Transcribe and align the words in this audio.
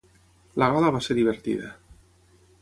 La 0.63 0.69
gala 0.75 0.89
va 0.95 1.01
ser 1.09 1.17
divertida. 1.19 1.71